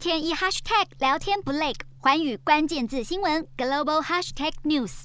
[0.00, 5.02] 天一 hashtag 聊天不累，环宇关键字新闻 global hashtag news。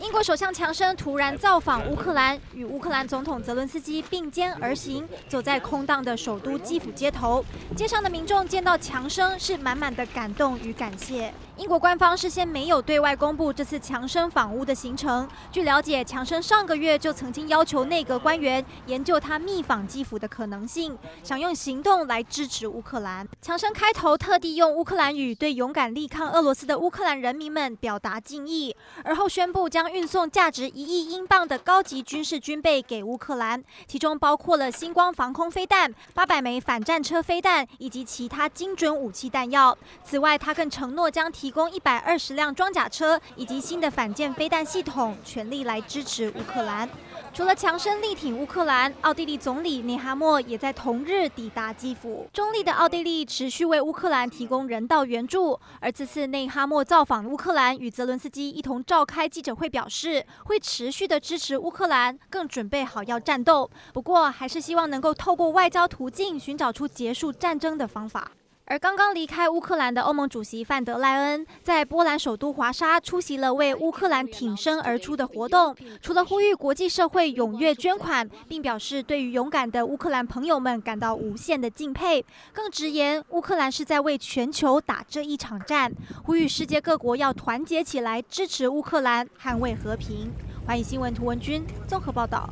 [0.00, 7.44] 英国首相强生突然造访乌克兰，与乌克兰总统泽伦斯基并肩而行，走在空荡的首都基辅街头。
[7.76, 11.32] 街上的民众见到强生，是满满的感动与感谢。
[11.58, 15.28] 英国官方事先没有对外公布这次强生访乌的行程。
[15.50, 23.26] 据了解，强生上个月就曾经要求内阁官员研究他密访基辅的可能性，想用行动来支持乌克兰。
[23.42, 39.76] 强生开头特地用乌克兰语对勇敢力抗俄罗斯的乌克兰人民们表达敬意，而后宣布将运送价值一亿英镑的高级军事军备给乌克兰，其中包括了星光防空飞弹、八百枚反战车飞弹以及其他精准武器弹药。
[40.04, 46.86] 此外，他更承诺将提提供一百二十辆装甲车以及新的反舰飞弹系统，全力来支持乌克兰。
[47.32, 52.28] 除了强生力挺乌克兰，奥地利总理内哈默也在同日抵达基辅。
[52.34, 63.70] 中立的奥地利持续为乌克兰提供人道援助，而这次内哈默造访乌克兰，与泽伦斯基一同召开记者会，表示会持续的支持乌克兰，更准备好要战斗。
[63.94, 68.32] 不过，还是希望能够透过外交途径寻找出结束战争的方法。
[68.70, 75.74] 而刚刚离开乌克兰的欧盟主席范德赖恩，在波兰首都华沙出席了为乌克兰挺身而出的活动。
[76.02, 85.90] 除了呼吁国际社会踊跃捐款，并表示对于勇敢的乌克兰朋友们感到无限的敬佩，更直言乌克兰是在为全球打这一场战，
[86.24, 90.30] 呼吁世界各国要团结起来支持乌克兰，捍卫和平。
[90.66, 92.50] 欢迎新闻图文君综合报道。